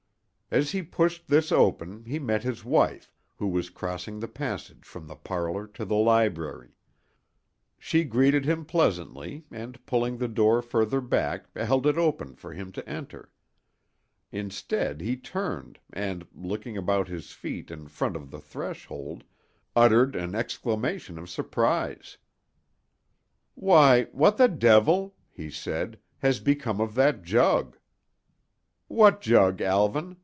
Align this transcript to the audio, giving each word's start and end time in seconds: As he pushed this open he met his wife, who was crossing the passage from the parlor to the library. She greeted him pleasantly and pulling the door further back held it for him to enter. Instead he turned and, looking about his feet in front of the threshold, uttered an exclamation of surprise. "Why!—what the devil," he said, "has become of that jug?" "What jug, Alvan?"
As 0.53 0.71
he 0.71 0.83
pushed 0.83 1.27
this 1.29 1.49
open 1.49 2.03
he 2.03 2.19
met 2.19 2.43
his 2.43 2.65
wife, 2.65 3.09
who 3.37 3.47
was 3.47 3.69
crossing 3.69 4.19
the 4.19 4.27
passage 4.27 4.83
from 4.83 5.07
the 5.07 5.15
parlor 5.15 5.65
to 5.67 5.85
the 5.85 5.95
library. 5.95 6.75
She 7.79 8.03
greeted 8.03 8.43
him 8.43 8.65
pleasantly 8.65 9.45
and 9.49 9.79
pulling 9.85 10.17
the 10.17 10.27
door 10.27 10.61
further 10.61 10.99
back 10.99 11.55
held 11.57 11.87
it 11.87 12.37
for 12.37 12.51
him 12.51 12.73
to 12.73 12.85
enter. 12.85 13.31
Instead 14.29 14.99
he 14.99 15.15
turned 15.15 15.79
and, 15.93 16.27
looking 16.35 16.75
about 16.75 17.07
his 17.07 17.31
feet 17.31 17.71
in 17.71 17.87
front 17.87 18.17
of 18.17 18.29
the 18.29 18.41
threshold, 18.41 19.23
uttered 19.73 20.17
an 20.17 20.35
exclamation 20.35 21.17
of 21.17 21.29
surprise. 21.29 22.17
"Why!—what 23.55 24.35
the 24.35 24.49
devil," 24.49 25.15
he 25.29 25.49
said, 25.49 25.97
"has 26.17 26.41
become 26.41 26.81
of 26.81 26.93
that 26.95 27.23
jug?" 27.23 27.77
"What 28.89 29.21
jug, 29.21 29.61
Alvan?" 29.61 30.17